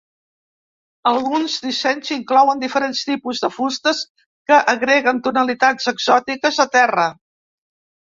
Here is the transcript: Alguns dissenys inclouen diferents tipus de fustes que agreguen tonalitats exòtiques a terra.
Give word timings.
Alguns 1.11 1.57
dissenys 1.65 2.13
inclouen 2.15 2.65
diferents 2.65 3.03
tipus 3.11 3.43
de 3.45 3.51
fustes 3.59 4.03
que 4.51 4.61
agreguen 4.77 5.23
tonalitats 5.31 5.95
exòtiques 5.97 6.63
a 6.69 6.71
terra. 6.83 7.11